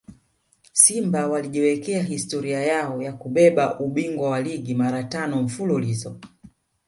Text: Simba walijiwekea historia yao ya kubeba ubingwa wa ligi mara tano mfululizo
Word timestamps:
Simba 0.73 1.27
walijiwekea 1.27 2.03
historia 2.03 2.61
yao 2.63 3.01
ya 3.01 3.13
kubeba 3.13 3.79
ubingwa 3.79 4.29
wa 4.29 4.41
ligi 4.41 4.75
mara 4.75 5.03
tano 5.03 5.43
mfululizo 5.43 6.19